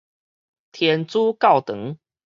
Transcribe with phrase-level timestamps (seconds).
[0.71, 1.99] 天主教堂